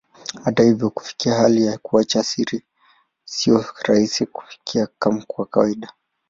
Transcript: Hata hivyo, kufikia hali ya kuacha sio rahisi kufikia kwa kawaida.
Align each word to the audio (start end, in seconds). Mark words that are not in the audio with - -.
Hata 0.43 0.63
hivyo, 0.63 0.89
kufikia 0.89 1.33
hali 1.35 1.65
ya 1.65 1.77
kuacha 1.77 2.23
sio 3.23 3.65
rahisi 3.87 4.25
kufikia 4.25 4.87
kwa 5.27 5.45
kawaida. 5.45 5.89